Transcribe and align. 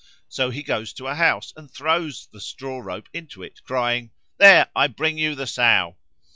So 0.27 0.49
he 0.49 0.63
goes 0.63 0.93
to 0.93 1.05
a 1.05 1.13
house 1.13 1.53
and 1.55 1.69
throws 1.69 2.27
the 2.31 2.41
straw 2.41 2.79
rope 2.79 3.07
into 3.13 3.43
it, 3.43 3.61
crying, 3.63 4.09
"There, 4.39 4.67
I 4.75 4.87
bring 4.87 5.19
you 5.19 5.35
the 5.35 5.45
Sow." 5.45 5.95